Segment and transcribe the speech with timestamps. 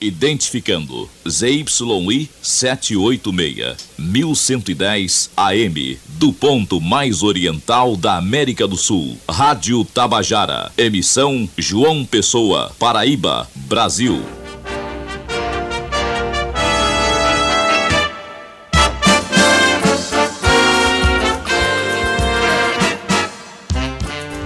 [0.00, 9.18] Identificando ZYI 786, 1110 AM, do ponto mais oriental da América do Sul.
[9.28, 10.70] Rádio Tabajara.
[10.78, 14.37] Emissão João Pessoa, Paraíba, Brasil.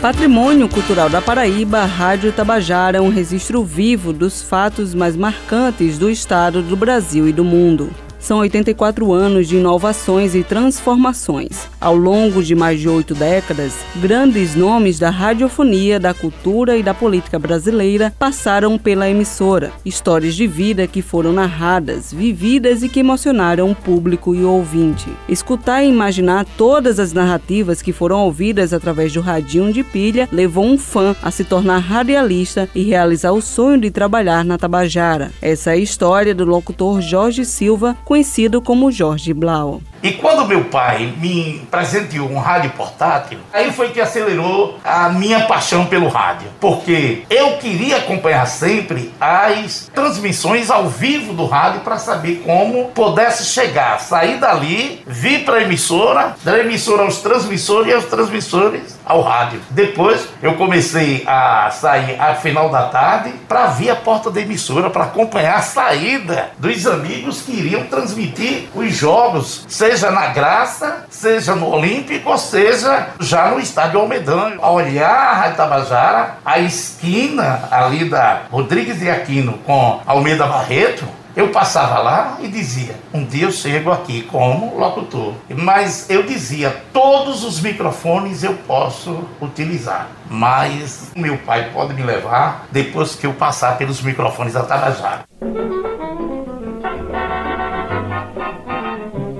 [0.03, 6.11] Patrimônio Cultural da Paraíba, Rádio Tabajara é um registro vivo dos fatos mais marcantes do
[6.11, 7.89] estado do Brasil e do mundo.
[8.23, 11.67] São 84 anos de inovações e transformações.
[11.81, 16.95] Ao longo de mais de oito décadas, grandes nomes da radiofonia, da cultura e da
[16.95, 19.73] política brasileira passaram pela emissora.
[19.85, 25.11] Histórias de vida que foram narradas, vividas e que emocionaram o público e o ouvinte.
[25.29, 30.65] Escutar e imaginar todas as narrativas que foram ouvidas através do radinho de pilha levou
[30.65, 35.33] um fã a se tornar radialista e realizar o sonho de trabalhar na Tabajara.
[35.43, 39.81] Essa é a história do locutor Jorge Silva, conhecido como Jorge Blau.
[40.03, 45.47] E quando meu pai me presenteou um rádio portátil, aí foi que acelerou a minha
[45.47, 46.49] paixão pelo rádio.
[46.61, 53.45] Porque eu queria acompanhar sempre as transmissões ao vivo do rádio para saber como pudesse
[53.45, 59.21] chegar, sair dali, vir para a emissora, da emissora aos transmissores e aos transmissores ao
[59.21, 59.61] rádio.
[59.71, 64.91] Depois eu comecei a sair ao final da tarde para vir a porta da emissora
[64.91, 71.55] para acompanhar a saída dos amigos que iriam transmitir os jogos, seja na Graça, seja
[71.55, 74.55] no Olímpico, ou seja já no Estádio Almedão.
[74.63, 81.07] A olhar a Rádio Tabajara, a esquina ali da Rodrigues de Aquino com Almeida Barreto,
[81.37, 85.35] eu passava lá e dizia: um dia eu chego aqui como locutor.
[85.55, 92.67] Mas eu dizia: todos os microfones eu posso utilizar, mas meu pai pode me levar
[92.71, 95.25] depois que eu passar pelos microfones da Tabajara.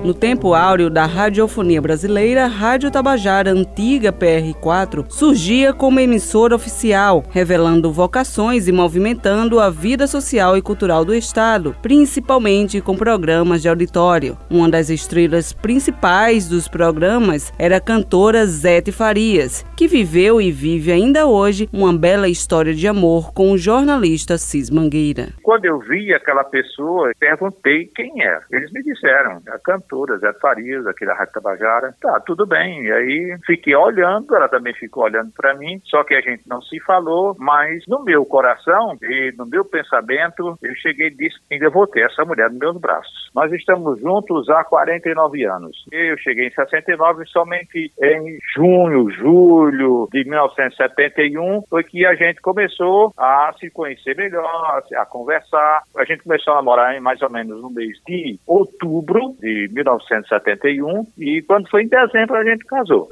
[0.03, 7.89] No tempo áureo da radiofonia brasileira, Rádio Tabajara Antiga PR4 surgia como emissora oficial, revelando
[7.89, 14.37] vocações e movimentando a vida social e cultural do Estado, principalmente com programas de auditório.
[14.49, 20.91] Uma das estrelas principais dos programas era a cantora Zete Farias, que viveu e vive
[20.91, 25.29] ainda hoje uma bela história de amor com o jornalista Cis Mangueira.
[25.41, 28.43] Quando eu vi aquela pessoa, perguntei quem era.
[28.51, 31.93] Eles me disseram, a cantora cantora, Zé Farias, da Rádio Tabajara.
[32.01, 32.83] Tá, tudo bem.
[32.83, 36.61] E aí fiquei olhando, ela também ficou olhando para mim, só que a gente não
[36.61, 41.69] se falou, mas no meu coração e no meu pensamento, eu cheguei e disse ainda
[41.69, 43.29] vou ter essa mulher nos meus braços.
[43.35, 45.85] Nós estamos juntos há 49 anos.
[45.91, 53.13] Eu cheguei em 69 somente em junho, julho de 1971 foi que a gente começou
[53.17, 55.83] a se conhecer melhor, a conversar.
[55.97, 61.07] A gente começou a namorar em mais ou menos no mês de outubro de 1971
[61.17, 63.07] e quando foi em dezembro a gente casou.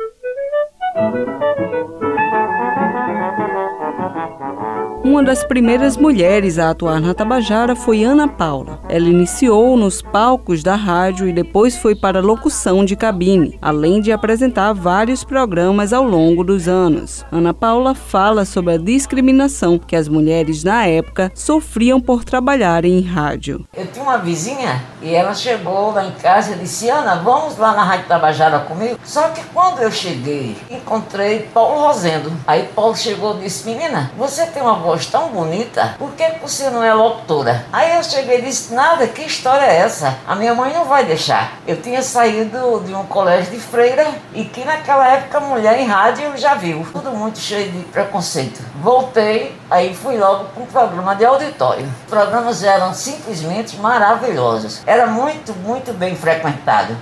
[5.04, 8.80] Uma das primeiras mulheres a atuar na Tabajara foi Ana Paula.
[8.88, 14.12] Ela iniciou nos palcos da rádio e depois foi para locução de cabine, além de
[14.12, 17.26] apresentar vários programas ao longo dos anos.
[17.32, 23.02] Ana Paula fala sobre a discriminação que as mulheres na época sofriam por trabalhar em
[23.02, 23.66] rádio.
[23.76, 27.74] Eu tinha uma vizinha e ela chegou lá em casa e disse: Ana, vamos lá
[27.74, 29.00] na Rádio Tabajara comigo?
[29.04, 32.32] Só que quando eu cheguei, encontrei Paulo Rosendo.
[32.46, 36.30] Aí Paulo chegou e disse: Menina, você tem uma voz voz tão bonita, por que
[36.42, 37.66] você não é locutora?
[37.72, 40.18] Aí eu cheguei e disse, nada, que história é essa?
[40.28, 41.54] A minha mãe não vai deixar.
[41.66, 46.38] Eu tinha saído de um colégio de freira e que naquela época mulher em rádio
[46.38, 46.86] já viu.
[46.92, 48.62] Tudo muito cheio de preconceito.
[48.82, 51.86] Voltei, aí fui logo para um programa de auditório.
[51.86, 54.82] Os programas eram simplesmente maravilhosos.
[54.86, 56.98] Era muito, muito bem frequentado.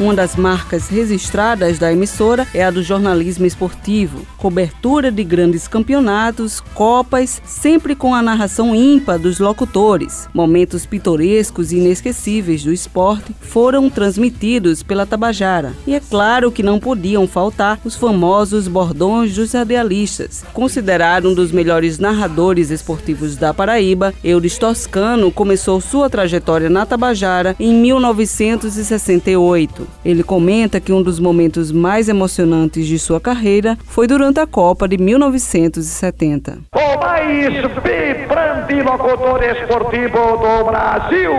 [0.00, 6.60] Uma das marcas registradas da emissora é a do jornalismo esportivo, cobertura de grandes campeonatos,
[6.60, 10.28] copas, sempre com a narração ímpar dos locutores.
[10.32, 15.74] Momentos pitorescos e inesquecíveis do esporte foram transmitidos pela Tabajara.
[15.84, 20.44] E é claro que não podiam faltar os famosos bordões dos radialistas.
[20.52, 27.56] Considerado um dos melhores narradores esportivos da Paraíba, Eudes Toscano começou sua trajetória na Tabajara
[27.58, 29.87] em 1968.
[30.04, 34.88] Ele comenta que um dos momentos mais emocionantes de sua carreira foi durante a Copa
[34.88, 36.58] de 1970.
[36.74, 41.32] O mais vibrante locutor esportivo do Brasil.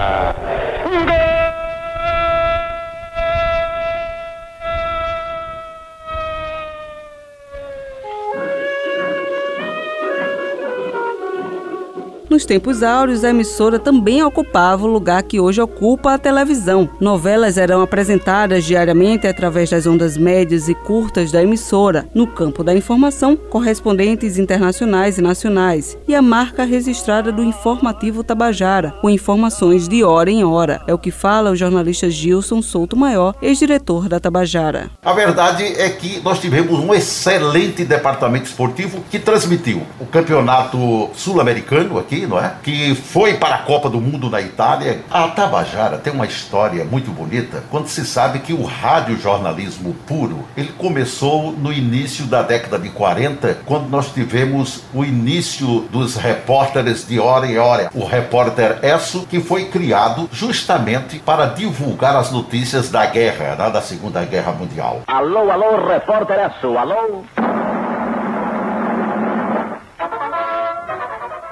[12.29, 16.89] Nos tempos áureos, a emissora também ocupava o lugar que hoje ocupa a televisão.
[17.01, 22.75] Novelas eram apresentadas diariamente através das ondas médias e curtas da emissora, no campo da
[22.75, 30.03] informação, correspondentes internacionais e nacionais, e a marca registrada do Informativo Tabajara, com informações de
[30.03, 30.83] hora em hora.
[30.89, 34.91] É o que fala o jornalista Gilson Souto Maior, ex-diretor da Tabajara.
[35.05, 41.99] A verdade é que nós tivemos um excelente departamento esportivo que transmitiu o campeonato sul-americano
[41.99, 42.53] aqui, não é?
[42.63, 45.01] Que foi para a Copa do Mundo na Itália.
[45.11, 50.73] A Tabajara tem uma história muito bonita quando se sabe que o radiojornalismo puro, ele
[50.73, 57.19] começou no início da década de 40, quando nós tivemos o início dos repórteres de
[57.19, 57.91] hora em hora.
[57.95, 63.81] O repórter Esso, que foi criado justamente para divulgar as notícias da guerra, né, da
[63.81, 65.03] Segunda Guerra Mundial.
[65.07, 67.25] Alô, alô, repórter Esso, alô?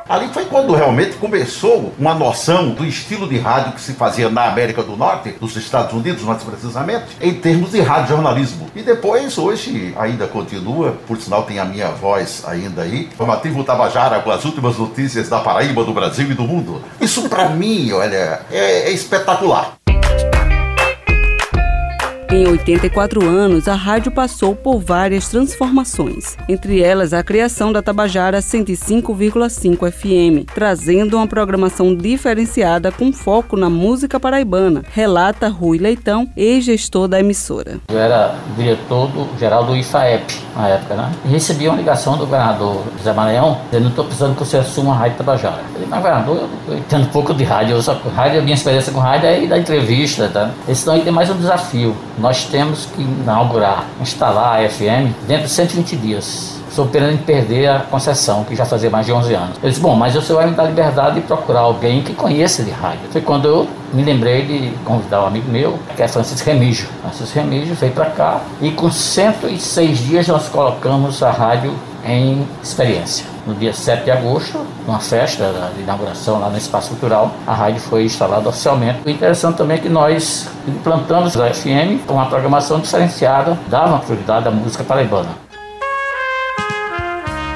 [0.07, 4.45] Ali foi quando realmente começou uma noção do estilo de rádio que se fazia na
[4.45, 8.69] América do Norte, nos Estados Unidos mais precisamente, em termos de radiojornalismo.
[8.77, 14.21] E depois, hoje, ainda continua, por sinal tem a minha voz ainda aí, Formativo Tabajara
[14.21, 16.83] com as últimas notícias da Paraíba, do Brasil e do mundo.
[17.01, 19.84] Isso para mim, olha, é, é espetacular.
[22.35, 28.41] Em 84 anos, a rádio passou por várias transformações, entre elas a criação da Tabajara
[28.41, 37.07] 105,5 FM, trazendo uma programação diferenciada com foco na música paraibana, relata Rui Leitão, ex-gestor
[37.07, 37.79] da emissora.
[37.89, 41.13] Eu era diretor do, geral do IFAEP na época, né?
[41.25, 44.93] E recebi uma ligação do governador José Maranhão, dizendo, não estou precisando que você assuma
[44.93, 45.59] a rádio Tabajara.
[45.59, 48.93] Eu falei, mas governador, eu, entendo pouco de rádio, eu só, rádio, a minha experiência
[48.93, 50.51] com rádio é da entrevista, tá?
[50.67, 51.95] Esse não tem mais um desafio
[52.25, 56.55] nós temos que inaugurar, instalar a FM dentro de 120 dias
[56.89, 59.57] pena de perder a concessão, que já fazia mais de 11 anos.
[59.63, 62.71] Eu disse, bom, mas senhor vai me dar liberdade de procurar alguém que conheça de
[62.71, 63.01] rádio.
[63.13, 66.89] Foi quando eu me lembrei de convidar um amigo meu, que é Francisco Remígio.
[67.03, 71.73] Francisco Remígio veio para cá e com 106 dias nós colocamos a rádio
[72.05, 73.34] em experiência.
[73.47, 77.81] No dia 7 de agosto, numa festa de inauguração lá no Espaço Cultural, a rádio
[77.81, 79.01] foi instalada oficialmente.
[79.05, 84.49] O interessante também é que nós implantamos a FM com uma programação diferenciada, dava prioridade
[84.49, 85.44] à música paraibana.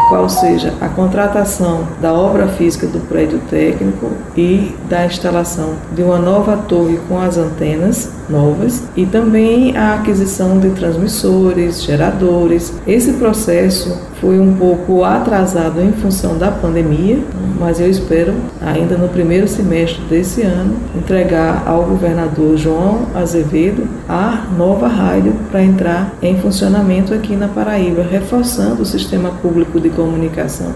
[0.08, 6.18] qual seja a contratação da obra física do prédio técnico e da instalação de uma
[6.18, 12.74] nova torre com as antenas novas e também a aquisição de transmissores, geradores.
[12.86, 17.20] Esse processo foi um pouco atrasado em função da pandemia,
[17.60, 24.46] mas eu espero ainda no primeiro semestre desse ano entregar ao governador João Azevedo a
[24.58, 30.76] nova rádio para entrar em funcionamento aqui na Paraíba, reforçando o sistema público de comunicação.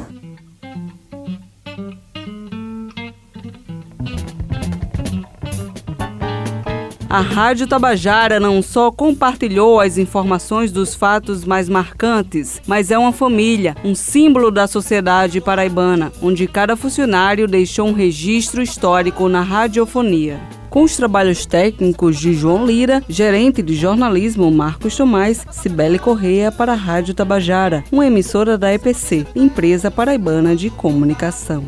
[7.07, 13.11] A Rádio Tabajara não só compartilhou as informações dos fatos mais marcantes, mas é uma
[13.11, 20.39] família, um símbolo da sociedade paraibana, onde cada funcionário deixou um registro histórico na radiofonia
[20.71, 26.71] com os trabalhos técnicos de João Lira, gerente de jornalismo Marcos Tomás, Cibele Correia para
[26.71, 31.65] a Rádio Tabajara, uma emissora da EPC, Empresa Paraibana de Comunicação.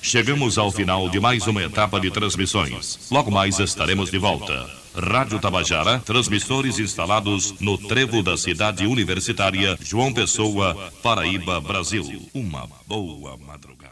[0.00, 2.98] Chegamos ao final de mais uma etapa de transmissões.
[3.10, 4.79] Logo mais estaremos de volta.
[4.94, 12.28] Rádio Tabajara, transmissores instalados no trevo da cidade universitária João Pessoa, Paraíba, Brasil.
[12.34, 13.89] Uma boa madrugada.